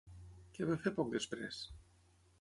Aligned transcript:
Què 0.55 0.69
va 0.69 0.79
fer 0.85 0.93
poc 0.95 1.13
després? 1.17 1.63